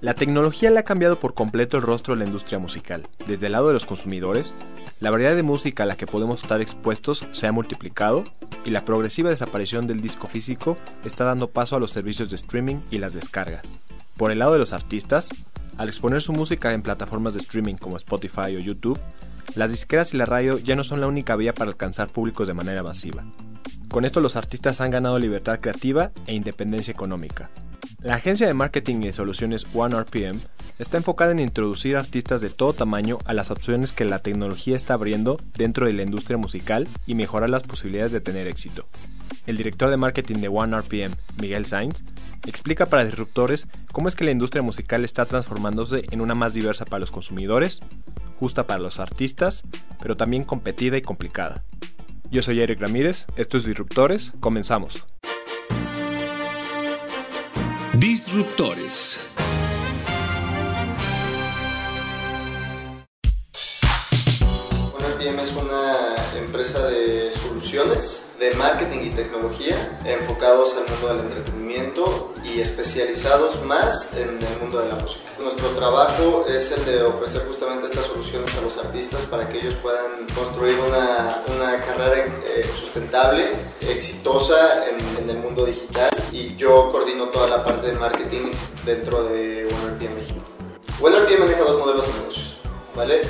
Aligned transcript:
La 0.00 0.14
tecnología 0.14 0.70
le 0.70 0.78
ha 0.78 0.84
cambiado 0.84 1.18
por 1.18 1.34
completo 1.34 1.76
el 1.76 1.82
rostro 1.82 2.14
de 2.14 2.20
la 2.20 2.26
industria 2.26 2.60
musical. 2.60 3.08
Desde 3.26 3.46
el 3.46 3.52
lado 3.52 3.66
de 3.66 3.72
los 3.72 3.84
consumidores, 3.84 4.54
la 5.00 5.10
variedad 5.10 5.34
de 5.34 5.42
música 5.42 5.82
a 5.82 5.86
la 5.86 5.96
que 5.96 6.06
podemos 6.06 6.40
estar 6.40 6.60
expuestos 6.60 7.26
se 7.32 7.48
ha 7.48 7.52
multiplicado 7.52 8.24
y 8.64 8.70
la 8.70 8.84
progresiva 8.84 9.30
desaparición 9.30 9.88
del 9.88 10.00
disco 10.00 10.28
físico 10.28 10.78
está 11.04 11.24
dando 11.24 11.50
paso 11.50 11.74
a 11.74 11.80
los 11.80 11.90
servicios 11.90 12.30
de 12.30 12.36
streaming 12.36 12.76
y 12.92 12.98
las 12.98 13.14
descargas. 13.14 13.80
Por 14.16 14.30
el 14.30 14.38
lado 14.38 14.52
de 14.52 14.60
los 14.60 14.72
artistas, 14.72 15.30
al 15.78 15.88
exponer 15.88 16.22
su 16.22 16.32
música 16.32 16.72
en 16.72 16.82
plataformas 16.82 17.34
de 17.34 17.40
streaming 17.40 17.74
como 17.74 17.96
Spotify 17.96 18.54
o 18.54 18.60
YouTube, 18.60 19.00
las 19.56 19.72
disqueras 19.72 20.14
y 20.14 20.16
la 20.16 20.26
radio 20.26 20.58
ya 20.58 20.76
no 20.76 20.84
son 20.84 21.00
la 21.00 21.08
única 21.08 21.34
vía 21.34 21.54
para 21.54 21.70
alcanzar 21.72 22.08
públicos 22.08 22.46
de 22.46 22.54
manera 22.54 22.84
masiva. 22.84 23.24
Con 23.90 24.04
esto 24.04 24.20
los 24.20 24.36
artistas 24.36 24.80
han 24.80 24.90
ganado 24.90 25.18
libertad 25.18 25.60
creativa 25.60 26.12
e 26.26 26.34
independencia 26.34 26.92
económica. 26.92 27.50
La 28.02 28.16
agencia 28.16 28.46
de 28.46 28.54
marketing 28.54 28.96
y 28.96 29.06
de 29.06 29.12
soluciones 29.12 29.66
OneRPM 29.74 30.40
está 30.78 30.98
enfocada 30.98 31.32
en 31.32 31.40
introducir 31.40 31.96
artistas 31.96 32.40
de 32.40 32.50
todo 32.50 32.72
tamaño 32.72 33.18
a 33.24 33.34
las 33.34 33.50
opciones 33.50 33.92
que 33.92 34.04
la 34.04 34.20
tecnología 34.20 34.76
está 34.76 34.94
abriendo 34.94 35.38
dentro 35.56 35.86
de 35.86 35.94
la 35.94 36.02
industria 36.02 36.36
musical 36.36 36.86
y 37.06 37.14
mejorar 37.14 37.50
las 37.50 37.64
posibilidades 37.64 38.12
de 38.12 38.20
tener 38.20 38.46
éxito. 38.46 38.86
El 39.46 39.56
director 39.56 39.90
de 39.90 39.96
marketing 39.96 40.36
de 40.36 40.48
OneRPM, 40.48 41.14
Miguel 41.40 41.66
Sainz, 41.66 42.04
explica 42.46 42.86
para 42.86 43.04
disruptores 43.04 43.68
cómo 43.90 44.08
es 44.08 44.14
que 44.14 44.24
la 44.24 44.30
industria 44.30 44.62
musical 44.62 45.04
está 45.04 45.24
transformándose 45.24 46.04
en 46.10 46.20
una 46.20 46.34
más 46.34 46.52
diversa 46.52 46.84
para 46.84 47.00
los 47.00 47.10
consumidores, 47.10 47.80
justa 48.38 48.66
para 48.66 48.80
los 48.80 49.00
artistas, 49.00 49.62
pero 50.00 50.16
también 50.16 50.44
competida 50.44 50.98
y 50.98 51.02
complicada. 51.02 51.64
Yo 52.30 52.42
soy 52.42 52.60
Eric 52.60 52.78
Ramírez, 52.78 53.26
esto 53.36 53.56
es 53.56 53.64
Disruptores, 53.64 54.32
comenzamos. 54.38 55.06
Disruptores. 57.94 59.34
OneRPM 64.94 65.38
es 65.38 65.52
una 65.52 66.14
empresa 66.36 66.86
de 66.88 67.30
soluciones 67.32 68.27
de 68.38 68.54
marketing 68.54 69.00
y 69.02 69.10
tecnología 69.10 69.98
enfocados 70.04 70.76
al 70.76 70.88
mundo 70.88 71.08
del 71.08 71.18
entretenimiento 71.18 72.32
y 72.44 72.60
especializados 72.60 73.62
más 73.64 74.12
en 74.14 74.38
el 74.40 74.58
mundo 74.60 74.80
de 74.80 74.88
la 74.88 74.94
música. 74.94 75.22
Nuestro 75.40 75.68
trabajo 75.70 76.46
es 76.48 76.70
el 76.72 76.84
de 76.84 77.02
ofrecer 77.02 77.44
justamente 77.46 77.86
estas 77.86 78.06
soluciones 78.06 78.56
a 78.56 78.60
los 78.60 78.78
artistas 78.78 79.22
para 79.22 79.48
que 79.48 79.58
ellos 79.58 79.74
puedan 79.74 80.26
construir 80.34 80.78
una, 80.78 81.42
una 81.54 81.76
carrera 81.84 82.26
eh, 82.46 82.64
sustentable, 82.78 83.44
exitosa 83.80 84.88
en, 84.88 84.96
en, 85.22 85.30
el 85.30 85.38
mundo 85.38 85.64
digital 85.64 86.10
y 86.32 86.54
yo 86.56 86.90
coordino 86.90 87.28
toda 87.28 87.48
la 87.48 87.64
parte 87.64 87.88
de 87.88 87.98
marketing 87.98 88.52
dentro 88.84 89.24
de 89.24 89.66
OneRPM 89.66 90.14
México. 90.14 90.40
OneRPM 91.00 91.40
maneja 91.40 91.60
dos 91.60 91.78
modelos 91.78 92.06
de 92.06 92.12
negocios, 92.12 92.56
¿vale? 92.94 93.22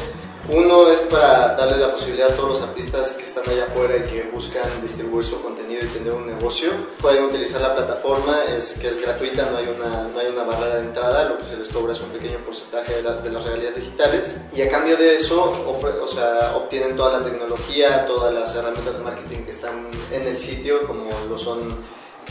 Uno 0.51 0.91
es 0.91 1.01
para 1.01 1.55
darle 1.57 1.77
la 1.77 1.93
posibilidad 1.93 2.33
a 2.33 2.35
todos 2.35 2.49
los 2.49 2.63
artistas 2.63 3.13
que 3.13 3.25
están 3.25 3.47
allá 3.51 3.65
afuera 3.65 3.99
y 3.99 4.03
que 4.05 4.23
buscan 4.33 4.63
distribuir 4.81 5.23
su 5.23 5.43
contenido 5.43 5.85
y 5.85 5.89
tener 5.89 6.15
un 6.15 6.27
negocio. 6.27 6.71
Pueden 7.03 7.25
utilizar 7.25 7.61
la 7.61 7.77
plataforma, 7.77 8.45
es, 8.45 8.73
que 8.81 8.89
es 8.89 8.99
gratuita, 8.99 9.51
no 9.51 9.59
hay, 9.59 9.67
una, 9.67 10.09
no 10.09 10.19
hay 10.19 10.29
una 10.29 10.45
barrera 10.45 10.77
de 10.77 10.87
entrada, 10.87 11.29
lo 11.29 11.39
que 11.39 11.45
se 11.45 11.59
les 11.59 11.69
cobra 11.69 11.93
es 11.93 12.01
un 12.01 12.09
pequeño 12.13 12.39
porcentaje 12.47 12.95
de, 12.95 13.03
la, 13.03 13.13
de 13.17 13.31
las 13.31 13.45
regalías 13.45 13.77
digitales. 13.77 14.41
Y 14.55 14.63
a 14.63 14.71
cambio 14.71 14.97
de 14.97 15.17
eso, 15.17 15.39
ofre, 15.67 15.91
o 15.91 16.09
sea, 16.09 16.57
obtienen 16.57 16.97
toda 16.97 17.21
la 17.21 17.25
tecnología, 17.27 18.07
todas 18.07 18.33
las 18.33 18.55
herramientas 18.55 18.97
de 18.97 19.05
marketing 19.05 19.45
que 19.45 19.51
están 19.51 19.91
en 20.11 20.23
el 20.23 20.39
sitio, 20.39 20.87
como 20.87 21.11
lo 21.29 21.37
son 21.37 21.77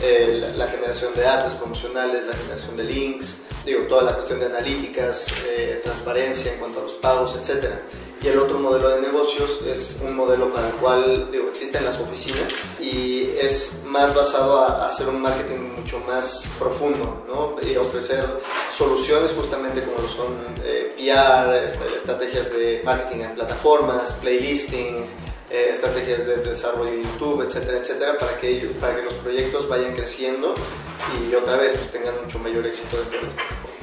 eh, 0.02 0.40
la, 0.42 0.66
la, 0.66 0.68
generación 0.68 1.14
de 1.14 1.28
artes 1.28 1.54
promocionales, 1.54 2.26
la 2.26 2.34
generación 2.34 2.78
de 2.78 2.84
links, 2.84 3.42
digo, 3.64 3.84
toda 3.84 4.02
la 4.02 4.14
cuestión 4.14 4.40
de 4.40 4.46
analíticas, 4.48 5.28
eh, 5.46 5.82
transparencia 5.84 6.54
en 6.54 6.60
cuanto 6.60 6.80
a 6.80 6.84
los 6.84 6.94
pagos, 6.94 7.36
etc. 7.36 7.74
Y 8.22 8.28
el 8.28 8.40
otro 8.40 8.60
modelo 8.60 8.90
de 8.90 9.02
negocios 9.02 9.60
es 9.66 9.98
un 10.02 10.16
modelo 10.16 10.52
para 10.52 10.70
el 10.70 10.74
cual 10.76 11.30
digo, 11.32 11.48
existen 11.50 11.86
las 11.86 12.00
oficinas 12.00 12.52
y 12.80 13.30
es 13.40 13.74
más 13.86 14.14
basado 14.14 14.60
a, 14.60 14.88
hacer 14.88 15.08
un 15.08 15.22
marketing 15.22 15.76
mucho 15.78 16.00
más 16.08 16.50
profundo 16.58 17.26
¿no? 17.28 17.56
y 17.68 17.76
ofrecer 17.78 18.26
soluciones 18.72 19.32
justamente 19.32 19.84
como 19.84 20.00
lo 20.02 20.08
son 20.08 20.36
eh, 20.64 20.96
PR, 20.98 21.54
estrategias 21.96 22.52
de 22.52 22.82
marketing 22.84 23.22
en 23.22 23.36
plataformas, 23.36 24.14
playlisting, 24.14 25.06
eh, 25.50 25.70
estrategias 25.72 26.26
de 26.26 26.38
desarrollo 26.38 26.92
de 26.92 27.04
YouTube, 27.04 27.42
etcétera, 27.44 27.78
etcétera, 27.78 28.18
para 28.18 28.38
que, 28.38 28.70
para 28.82 28.96
que 28.96 29.04
los 29.04 29.14
proyectos 29.14 29.70
vayan 29.70 29.94
creciendo 29.94 30.54
y 31.22 31.34
otra 31.36 31.56
vez 31.56 31.74
pues, 31.74 31.90
tengan 31.90 32.16
mucho 32.22 32.40
mayor 32.40 32.66
éxito 32.66 32.98
dentro 32.98 33.20
de 33.20 33.26
las 33.26 33.34
plataformas. 33.34 33.77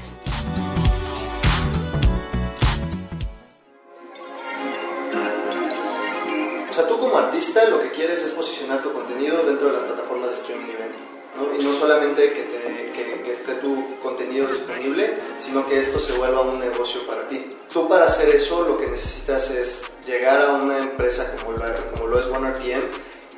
O 6.74 6.76
sea, 6.76 6.88
tú 6.88 6.98
como 6.98 7.16
artista 7.16 7.64
lo 7.68 7.80
que 7.80 7.92
quieres 7.92 8.20
es 8.24 8.32
posicionar 8.32 8.82
tu 8.82 8.92
contenido 8.92 9.44
dentro 9.44 9.68
de 9.68 9.74
las 9.74 9.82
plataformas 9.84 10.32
de 10.32 10.36
streaming 10.38 10.72
y 10.72 10.76
venta. 10.76 10.98
¿no? 11.36 11.54
Y 11.56 11.64
no 11.64 11.78
solamente 11.78 12.32
que, 12.32 12.42
te, 12.42 12.90
que, 12.92 13.22
que, 13.22 13.30
esté 13.30 13.54
tu 13.54 13.96
contenido 14.00 14.48
disponible, 14.48 15.14
sino 15.38 15.64
que 15.64 15.78
esto 15.78 16.00
se 16.00 16.14
vuelva 16.14 16.40
un 16.40 16.58
negocio 16.58 17.06
para 17.06 17.28
ti. 17.28 17.46
Tú 17.72 17.86
para 17.86 18.06
hacer 18.06 18.28
eso 18.30 18.64
lo 18.64 18.76
que 18.76 18.88
necesitas 18.88 19.50
es 19.50 19.82
llegar 20.04 20.40
a 20.40 20.54
una 20.54 20.76
empresa 20.76 21.32
como, 21.36 21.56
la, 21.56 21.76
como 21.76 22.08
lo 22.08 22.18
es 22.18 22.26
OneRPM, 22.26 22.90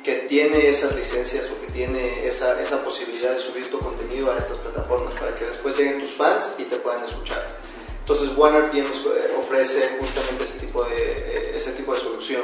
que 0.03 0.15
tiene 0.27 0.69
esas 0.69 0.95
licencias 0.95 1.53
o 1.53 1.61
que 1.61 1.67
tiene 1.67 2.25
esa, 2.25 2.59
esa 2.59 2.81
posibilidad 2.81 3.33
de 3.33 3.37
subir 3.37 3.69
tu 3.69 3.77
contenido 3.77 4.31
a 4.31 4.39
estas 4.39 4.57
plataformas 4.57 5.13
para 5.13 5.35
que 5.35 5.45
después 5.45 5.77
lleguen 5.77 5.99
tus 5.99 6.09
fans 6.09 6.55
y 6.57 6.63
te 6.63 6.77
puedan 6.77 7.03
escuchar. 7.03 7.47
Entonces 7.99 8.31
OneRPM 8.35 8.89
ofrece 9.37 9.97
justamente 9.99 10.45
ese 10.45 10.57
tipo 10.59 10.81
de, 10.85 11.53
ese 11.53 11.71
tipo 11.71 11.93
de 11.93 11.99
solución, 11.99 12.43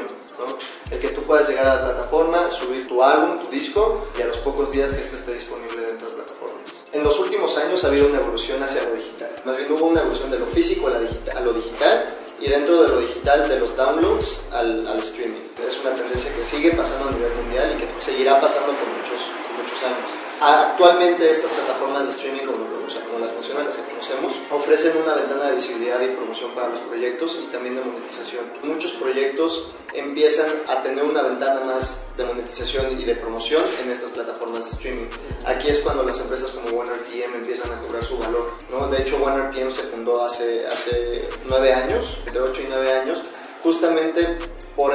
el 0.91 0.99
que 0.99 1.09
tú 1.09 1.23
puedas 1.23 1.47
llegar 1.47 1.67
a 1.67 1.75
la 1.75 1.81
plataforma, 1.81 2.49
subir 2.49 2.87
tu 2.87 3.03
álbum, 3.03 3.37
tu 3.37 3.49
disco 3.49 3.93
y 4.17 4.21
a 4.21 4.25
los 4.25 4.39
pocos 4.39 4.71
días 4.71 4.91
que 4.91 5.01
este 5.01 5.17
esté 5.17 5.33
disponible 5.33 5.83
dentro 5.83 6.07
de 6.07 6.15
plataformas. 6.15 6.63
En 6.93 7.03
los 7.03 7.19
últimos 7.19 7.57
años 7.57 7.83
ha 7.83 7.87
habido 7.87 8.07
una 8.07 8.19
evolución 8.19 8.61
hacia 8.61 8.83
lo 8.83 8.93
digital, 8.93 9.33
más 9.45 9.57
bien 9.57 9.71
hubo 9.71 9.85
una 9.85 10.01
evolución 10.01 10.29
de 10.29 10.39
lo 10.39 10.45
físico 10.45 10.87
a, 10.87 11.39
lo 11.39 11.53
digital 11.53 12.05
y 12.39 12.47
dentro 12.47 12.83
de 12.83 12.89
lo 12.89 12.99
digital 12.99 13.47
de 13.47 13.59
los 13.59 13.75
downloads 13.75 14.47
al, 14.51 14.85
al, 14.85 14.97
streaming. 14.97 15.41
Es 15.65 15.79
una 15.79 15.93
tendencia 15.93 16.33
que 16.33 16.43
sigue 16.43 16.71
pasando 16.71 17.09
a 17.09 17.11
nivel 17.11 17.33
mundial 17.33 17.75
y 17.75 17.81
que 17.81 17.87
seguirá 17.99 18.39
pasando 18.39 18.73
por 18.73 18.87
muchos, 18.87 19.29
por 19.47 19.63
muchos 19.63 19.83
años. 19.83 20.09
Actualmente 20.45 21.31
estas 21.31 21.51
plataformas 21.51 22.03
de 22.03 22.11
streaming, 22.11 22.41
como, 22.41 22.65
como 22.67 23.19
las 23.19 23.31
mencionan, 23.31 23.63
las 23.63 23.77
que 23.77 23.83
conocemos, 23.83 24.33
ofrecen 24.51 24.97
una 24.97 25.13
ventana 25.13 25.45
de 25.45 25.55
visibilidad 25.55 26.01
y 26.01 26.07
promoción 26.07 26.51
para 26.51 26.67
los 26.67 26.81
proyectos 26.81 27.39
y 27.41 27.45
también 27.45 27.75
de 27.75 27.81
monetización. 27.81 28.51
Muchos 28.61 28.91
proyectos 28.91 29.69
empiezan 29.93 30.47
a 30.67 30.83
tener 30.83 31.05
una 31.05 31.21
ventana 31.21 31.61
más 31.61 32.03
de 32.17 32.25
monetización 32.25 32.91
y 32.99 33.05
de 33.05 33.15
promoción 33.15 33.63
en 33.81 33.89
estas 33.89 34.09
plataformas 34.09 34.65
de 34.65 34.71
streaming. 34.71 35.07
Aquí 35.45 35.69
es 35.69 35.79
cuando 35.79 36.03
las 36.03 36.19
empresas 36.19 36.51
como 36.51 36.77
OneRPM 36.77 37.35
empiezan 37.35 37.71
a 37.71 37.79
cobrar 37.79 38.03
su 38.03 38.17
valor. 38.17 38.51
¿no? 38.69 38.89
De 38.89 39.01
hecho, 39.01 39.15
OneRPM 39.23 39.71
se 39.71 39.83
fundó 39.83 40.21
hace, 40.25 40.65
hace 40.65 41.29
nueve 41.45 41.71
años, 41.71 42.17
entre 42.25 42.41
8 42.41 42.61
y 42.63 42.65
9 42.67 42.91
años, 42.91 43.21
justamente 43.63 44.37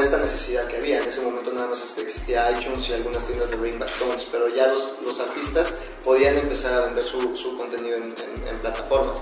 esta 0.08 0.18
necesidad 0.18 0.64
que 0.64 0.76
había. 0.76 0.98
En 0.98 1.08
ese 1.08 1.20
momento 1.20 1.52
nada 1.52 1.66
más 1.66 1.98
existía 1.98 2.50
iTunes 2.50 2.88
y 2.88 2.94
algunas 2.94 3.26
tiendas 3.26 3.50
de 3.50 3.56
Ringback 3.58 3.98
Tones, 3.98 4.26
pero 4.30 4.48
ya 4.48 4.66
los, 4.66 4.94
los 5.04 5.20
artistas 5.20 5.74
podían 6.02 6.36
empezar 6.36 6.72
a 6.72 6.86
vender 6.86 7.02
su, 7.02 7.36
su 7.36 7.56
contenido 7.56 7.96
en, 7.96 8.04
en, 8.04 8.48
en, 8.48 8.54
plataformas. 8.56 9.18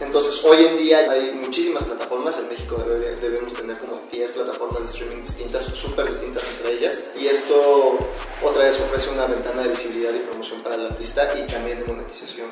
Entonces, 0.00 0.42
hoy 0.44 0.64
en 0.64 0.76
día 0.78 1.10
hay 1.10 1.30
muchísimas 1.32 1.84
plataformas, 1.84 2.38
en 2.38 2.48
México 2.48 2.76
debe, 2.76 3.14
debemos 3.16 3.52
tener 3.52 3.78
como 3.78 3.92
10 4.10 4.30
plataformas 4.32 4.82
de 4.82 4.88
streaming 4.88 5.22
distintas, 5.22 5.64
súper 5.64 6.06
distintas 6.06 6.42
entre 6.58 6.72
ellas, 6.72 7.10
y 7.20 7.26
esto 7.26 7.98
otra 8.42 8.64
vez 8.64 8.80
ofrece 8.80 9.10
una 9.10 9.26
ventana 9.26 9.62
de 9.62 9.68
visibilidad 9.68 10.12
y 10.14 10.18
promoción 10.18 10.60
para 10.62 10.76
el 10.76 10.86
artista 10.86 11.28
y 11.38 11.46
también 11.46 11.80
de 11.80 11.84
monetización. 11.84 12.48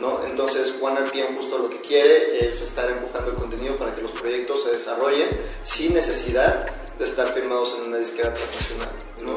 ¿no? 0.00 0.24
Entonces, 0.26 0.74
OneRPM 0.80 1.36
justo 1.36 1.58
lo 1.58 1.68
que 1.68 1.80
quiere 1.80 2.46
es 2.46 2.60
estar 2.60 2.90
empujando 2.90 3.30
el 3.32 3.36
contenido 3.36 3.76
para 3.76 3.94
que 3.94 4.02
los 4.02 4.12
proyectos 4.12 4.62
se 4.64 4.70
desarrollen 4.70 5.28
sin 5.62 5.94
necesidad 5.94 6.66
de 6.98 7.04
estar 7.04 7.26
firmados 7.26 7.76
en 7.78 7.88
una 7.88 7.98
disquera 7.98 8.32
transnacional, 8.32 8.90
¿no? 9.24 9.36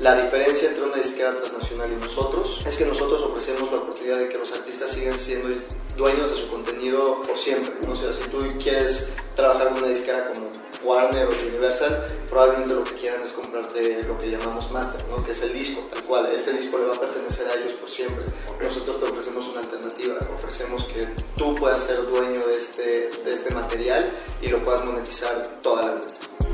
La 0.00 0.14
diferencia 0.14 0.68
entre 0.68 0.84
una 0.84 0.96
disquera 0.96 1.32
transnacional 1.32 1.90
y 1.90 1.96
nosotros 1.96 2.60
es 2.64 2.76
que 2.76 2.84
nosotros 2.84 3.20
ofrecemos 3.20 3.72
la 3.72 3.78
oportunidad 3.78 4.18
de 4.18 4.28
que 4.28 4.38
los 4.38 4.52
artistas 4.52 4.92
sigan 4.92 5.18
siendo 5.18 5.48
dueños 5.96 6.30
de 6.30 6.36
su 6.36 6.46
contenido 6.46 7.20
por 7.22 7.36
siempre. 7.36 7.72
¿no? 7.84 7.94
O 7.94 7.96
sea, 7.96 8.12
si 8.12 8.22
tú 8.28 8.38
quieres 8.62 9.08
trabajar 9.34 9.70
con 9.70 9.78
una 9.78 9.88
disquera 9.88 10.28
como 10.32 10.52
Warner 10.84 11.26
o 11.26 11.30
Universal, 11.48 12.06
probablemente 12.28 12.74
lo 12.74 12.84
que 12.84 12.92
quieran 12.92 13.22
es 13.22 13.32
comprarte 13.32 14.00
lo 14.04 14.16
que 14.20 14.30
llamamos 14.30 14.70
master, 14.70 15.04
¿no? 15.08 15.24
que 15.24 15.32
es 15.32 15.42
el 15.42 15.52
disco, 15.52 15.82
tal 15.92 16.04
cual. 16.04 16.30
Ese 16.30 16.52
disco 16.52 16.78
le 16.78 16.84
va 16.84 16.94
a 16.94 17.00
pertenecer 17.00 17.48
a 17.48 17.54
ellos 17.54 17.74
por 17.74 17.90
siempre. 17.90 18.24
Nosotros 18.62 19.00
te 19.00 19.10
ofrecemos 19.10 19.48
una 19.48 19.58
alternativa, 19.58 20.16
ofrecemos 20.32 20.84
que 20.84 21.08
tú 21.36 21.56
puedas 21.56 21.82
ser 21.82 21.96
dueño 22.06 22.46
de 22.46 22.54
este, 22.54 23.10
de 23.24 23.32
este 23.32 23.52
material 23.52 24.06
y 24.40 24.46
lo 24.46 24.64
puedas 24.64 24.84
monetizar 24.84 25.42
toda 25.60 25.82
la 25.82 25.94
vida. 25.94 26.47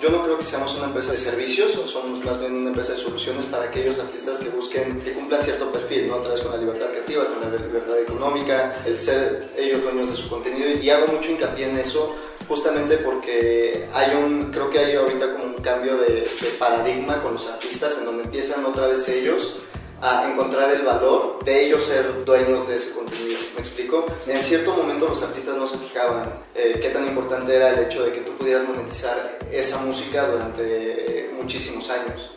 Yo 0.00 0.08
no 0.08 0.22
creo 0.22 0.38
que 0.38 0.44
seamos 0.44 0.74
una 0.76 0.86
empresa 0.86 1.10
de 1.12 1.18
servicios, 1.18 1.72
somos 1.72 2.24
más 2.24 2.40
bien 2.40 2.54
una 2.54 2.68
empresa 2.68 2.92
de 2.92 2.98
soluciones 2.98 3.44
para 3.44 3.64
aquellos 3.64 3.98
artistas 3.98 4.38
que 4.38 4.48
busquen, 4.48 4.98
que 5.02 5.12
cumplan 5.12 5.42
cierto 5.42 5.70
perfil, 5.70 6.08
¿no? 6.08 6.16
Otra 6.16 6.32
vez 6.32 6.40
con 6.40 6.52
la 6.52 6.56
libertad 6.56 6.86
creativa, 6.86 7.26
con 7.26 7.40
la 7.40 7.58
libertad 7.58 7.98
económica, 7.98 8.80
el 8.86 8.96
ser 8.96 9.50
ellos 9.58 9.82
dueños 9.82 10.08
de 10.08 10.16
su 10.16 10.26
contenido 10.30 10.70
y 10.70 10.88
hago 10.88 11.06
mucho 11.08 11.30
hincapié 11.30 11.66
en 11.66 11.78
eso 11.78 12.16
justamente 12.48 12.96
porque 12.96 13.88
hay 13.92 14.16
un, 14.16 14.50
creo 14.50 14.70
que 14.70 14.78
hay 14.78 14.96
ahorita 14.96 15.34
como 15.34 15.44
un 15.44 15.54
cambio 15.62 15.98
de, 15.98 16.26
de 16.40 16.50
paradigma 16.58 17.22
con 17.22 17.34
los 17.34 17.46
artistas 17.46 17.98
en 17.98 18.06
donde 18.06 18.24
empiezan 18.24 18.64
otra 18.64 18.86
vez 18.86 19.06
ellos 19.06 19.56
a 20.00 20.30
encontrar 20.30 20.72
el 20.72 20.82
valor 20.82 21.44
de 21.44 21.66
ellos 21.66 21.84
ser 21.84 22.24
dueños 22.24 22.66
de 22.66 22.76
ese 22.76 22.94
contenido. 22.94 23.39
¿Me 23.54 23.60
explico? 23.60 24.06
En 24.26 24.42
cierto 24.42 24.72
momento 24.72 25.08
los 25.08 25.22
artistas 25.22 25.56
no 25.56 25.66
se 25.66 25.76
fijaban 25.78 26.44
eh, 26.54 26.78
qué 26.80 26.90
tan 26.90 27.06
importante 27.06 27.54
era 27.54 27.70
el 27.70 27.80
hecho 27.80 28.04
de 28.04 28.12
que 28.12 28.20
tú 28.20 28.32
pudieras 28.36 28.66
monetizar 28.66 29.38
esa 29.50 29.78
música 29.78 30.26
durante 30.26 31.30
muchísimos 31.36 31.90
años. 31.90 32.30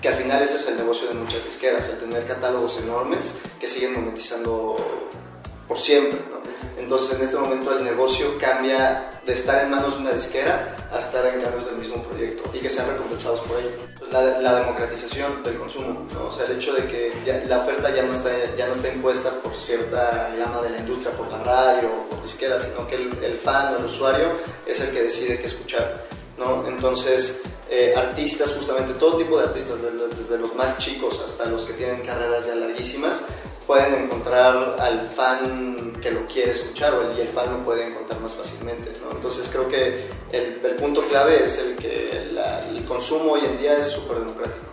Que 0.00 0.08
al 0.08 0.14
final 0.14 0.42
ese 0.42 0.56
es 0.56 0.66
el 0.68 0.76
negocio 0.76 1.08
de 1.08 1.14
muchas 1.14 1.44
disqueras, 1.44 1.88
el 1.88 1.98
tener 1.98 2.24
catálogos 2.26 2.78
enormes 2.78 3.34
que 3.58 3.66
siguen 3.66 3.94
monetizando 3.94 4.76
por 5.68 5.78
siempre. 5.78 6.18
Entonces 6.76 7.16
en 7.16 7.22
este 7.22 7.36
momento 7.36 7.76
el 7.76 7.84
negocio 7.84 8.36
cambia 8.38 9.10
de 9.24 9.32
estar 9.32 9.62
en 9.64 9.70
manos 9.70 9.94
de 9.94 10.02
una 10.02 10.10
disquera 10.10 10.76
a 10.92 10.98
estar 10.98 11.24
en 11.26 11.42
manos 11.42 11.66
del 11.66 11.76
mismo 11.76 12.02
proyecto 12.02 12.42
y 12.52 12.58
que 12.58 12.68
sean 12.68 12.88
recompensados 12.88 13.40
por 13.40 13.58
ello. 13.58 13.70
La, 14.10 14.40
la, 14.40 14.60
democratización 14.60 15.42
del 15.42 15.56
consumo, 15.56 16.06
¿no? 16.12 16.26
o 16.26 16.32
sea, 16.32 16.46
el 16.46 16.52
hecho 16.52 16.72
de 16.74 16.86
que 16.86 17.42
la 17.48 17.60
oferta 17.60 17.92
ya 17.94 18.02
no, 18.02 18.12
está, 18.12 18.30
ya 18.56 18.66
no 18.66 18.72
está 18.72 18.92
impuesta 18.92 19.30
por 19.42 19.56
cierta 19.56 20.32
gama 20.38 20.60
de 20.62 20.70
la 20.70 20.78
industria, 20.78 21.16
por 21.16 21.30
la 21.30 21.42
radio 21.42 21.88
o 21.88 22.10
por 22.10 22.22
disquera, 22.22 22.58
sino 22.58 22.86
que 22.86 22.96
el, 22.96 23.24
el, 23.24 23.34
fan 23.34 23.74
o 23.74 23.78
el 23.78 23.86
usuario 23.86 24.28
es 24.66 24.80
el 24.80 24.90
que 24.90 25.02
decide 25.02 25.38
qué 25.38 25.46
escuchar. 25.46 26.04
¿no? 26.38 26.66
Entonces, 26.68 27.40
eh, 27.70 27.94
artistas, 27.96 28.52
justamente 28.52 28.92
todo 28.94 29.16
tipo 29.16 29.38
de 29.38 29.44
artistas, 29.44 29.78
desde 29.82 30.38
los 30.38 30.54
más 30.54 30.78
chicos 30.78 31.22
hasta 31.24 31.46
los 31.46 31.64
que 31.64 31.72
tienen 31.72 32.02
carreras 32.02 32.46
ya 32.46 32.54
larguísimas, 32.54 33.22
pueden 33.66 33.94
encontrar 34.04 34.76
al 34.78 35.00
fan 35.00 35.92
que 36.02 36.10
lo 36.10 36.26
quiere 36.26 36.50
escuchar 36.50 36.94
y 37.16 37.20
el 37.20 37.28
fan 37.28 37.50
lo 37.50 37.64
puede 37.64 37.86
encontrar 37.86 38.20
más 38.20 38.34
fácilmente. 38.34 38.92
¿no? 39.02 39.12
Entonces 39.12 39.48
creo 39.50 39.68
que 39.68 40.06
el, 40.32 40.60
el, 40.64 40.74
punto 40.76 41.06
clave 41.08 41.44
es 41.44 41.58
el 41.58 41.76
que 41.76 42.28
la, 42.32 42.68
el 42.68 42.84
consumo 42.84 43.32
hoy 43.32 43.44
en 43.44 43.58
día 43.58 43.78
es 43.78 43.88
súper 43.88 44.18
democrático. 44.18 44.66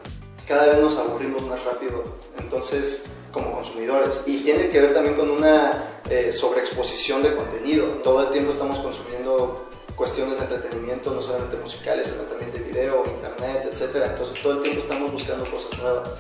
Cada 0.48 0.68
vez 0.68 0.80
nos 0.80 0.98
aburrimos 0.98 1.42
más 1.44 1.64
rápido, 1.64 2.04
entonces 2.38 3.04
como 3.32 3.54
consumidores. 3.54 4.24
Y 4.26 4.44
tiene 4.44 4.70
que 4.70 4.82
ver 4.82 4.94
también 4.94 5.16
con 5.16 5.30
una 5.30 5.88
eh, 6.10 6.32
sobreexposición 6.34 7.24
de 7.24 7.36
contenido. 7.36 7.86
Todo 8.04 8.24
el 8.24 8.30
tiempo 8.32 8.52
estamos 8.52 8.80
consumiendo 8.80 9.68
cuestiones 9.96 10.38
de 10.38 10.44
entretenimiento, 10.44 11.12
no 11.12 11.22
solamente 11.22 11.56
musicales, 11.58 12.08
sino 12.08 12.24
también 12.24 12.52
de 12.52 12.60
video, 12.60 13.04
internet, 13.06 13.70
etc. 13.72 14.04
Entonces 14.10 14.42
todo 14.42 14.54
el 14.54 14.62
tiempo 14.62 14.82
estamos 14.82 15.12
buscando 15.12 15.50
cosas 15.50 15.78
nuevas 15.80 16.12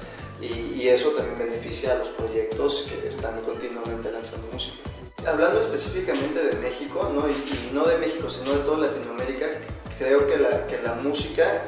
y, 0.41 0.81
y, 0.81 0.89
eso 0.89 1.09
también 1.09 1.37
beneficia 1.37 1.93
a 1.93 1.95
los 1.95 2.09
proyectos 2.09 2.87
que 2.89 3.07
están 3.07 3.39
continuamente 3.41 4.11
lanzando 4.11 4.47
música. 4.51 4.75
Hablando 5.25 5.59
específicamente 5.59 6.43
de 6.43 6.55
México, 6.57 7.11
¿no? 7.13 7.27
Y, 7.29 7.31
y, 7.31 7.69
no 7.73 7.85
de 7.85 7.97
México, 7.97 8.29
sino 8.29 8.53
de 8.53 8.59
toda 8.59 8.87
Latinoamérica, 8.87 9.47
creo 9.99 10.25
que 10.25 10.37
la, 10.37 10.65
que 10.65 10.81
la 10.81 10.95
música 10.95 11.61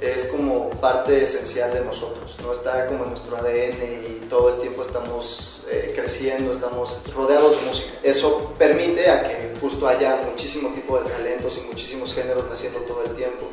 es 0.00 0.26
como 0.26 0.70
parte 0.70 1.24
esencial 1.24 1.72
de 1.72 1.84
nosotros, 1.84 2.36
¿no? 2.42 2.52
está 2.52 2.86
como 2.86 3.04
en 3.04 3.10
nuestro 3.10 3.36
ADN 3.36 4.06
y 4.06 4.26
todo 4.28 4.54
el 4.54 4.60
tiempo 4.60 4.82
estamos 4.82 5.64
eh, 5.70 5.92
creciendo, 5.94 6.52
estamos 6.52 7.02
rodeados 7.14 7.58
de 7.58 7.66
música. 7.66 7.90
Eso 8.02 8.54
permite 8.56 9.10
a 9.10 9.22
que 9.24 9.54
justo 9.60 9.88
haya 9.88 10.22
muchísimo 10.30 10.70
tipo 10.70 11.00
de 11.00 11.10
talentos 11.10 11.58
y 11.58 11.66
muchísimos 11.66 12.14
géneros 12.14 12.48
naciendo 12.48 12.78
todo 12.80 13.02
el 13.02 13.10
tiempo 13.10 13.48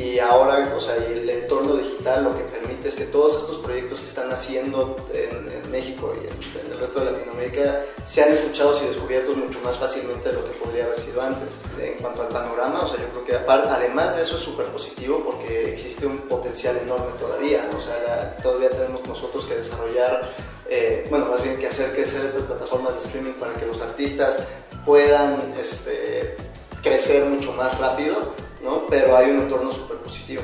y 0.00 0.18
ahora, 0.18 0.72
o 0.74 0.80
sea, 0.80 0.96
el 0.96 1.28
entorno 1.28 1.74
digital 1.74 2.24
lo 2.24 2.34
que 2.34 2.44
permite 2.44 2.88
es 2.88 2.96
que 2.96 3.04
todos 3.04 3.36
estos 3.36 3.58
proyectos 3.58 4.00
que 4.00 4.06
están 4.06 4.32
haciendo 4.32 4.96
en, 5.12 5.50
México 5.70 6.12
y 6.16 6.26
en, 6.26 6.72
el 6.72 6.80
resto 6.80 6.98
de 6.98 7.12
Latinoamérica 7.12 7.80
sean 8.04 8.32
escuchados 8.32 8.82
y 8.82 8.88
descubiertos 8.88 9.36
mucho 9.36 9.60
más 9.60 9.78
fácilmente 9.78 10.30
de 10.30 10.34
lo 10.34 10.44
que 10.44 10.50
podría 10.58 10.86
haber 10.86 10.98
sido 10.98 11.22
antes. 11.22 11.58
En 11.80 11.94
cuanto 11.98 12.22
al 12.22 12.28
panorama, 12.28 12.82
o 12.82 12.86
sea, 12.88 12.98
yo 12.98 13.08
creo 13.10 13.24
que 13.24 13.36
además 13.46 14.16
de 14.16 14.22
eso 14.22 14.34
es 14.36 14.42
súper 14.42 14.66
positivo 14.66 15.22
porque 15.24 15.70
existe 15.70 16.06
un 16.06 16.18
potencial 16.18 16.76
enorme 16.78 17.12
todavía, 17.20 17.68
o 17.76 17.80
sea, 17.80 18.36
todavía 18.42 18.70
tenemos 18.70 19.06
nosotros 19.06 19.44
que 19.44 19.54
desarrollar, 19.54 20.34
eh, 20.68 21.06
bueno, 21.08 21.26
más 21.26 21.42
bien 21.42 21.56
que 21.58 21.68
hacer 21.68 21.92
crecer 21.92 22.24
estas 22.24 22.44
plataformas 22.44 22.94
de 22.94 23.06
streaming 23.06 23.34
para 23.34 23.52
que 23.54 23.66
los 23.66 23.80
artistas 23.80 24.40
puedan 24.84 25.54
este, 25.60 26.36
crecer 26.82 27.26
mucho 27.26 27.52
más 27.52 27.78
rápido 27.78 28.49
¿no? 28.62 28.86
pero 28.88 29.16
hay 29.16 29.30
un 29.30 29.40
entorno 29.40 29.72
súper 29.72 29.98
positivo. 29.98 30.42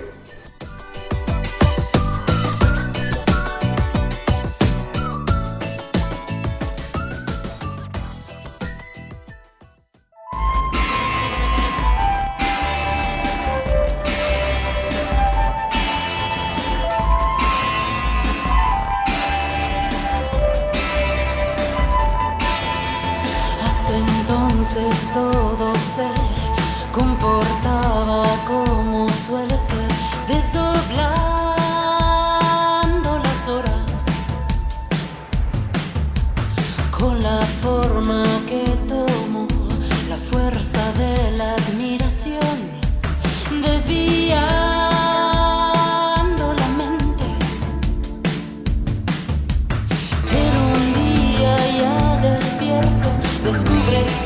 the 53.46 53.54
sweetest. 53.58 54.25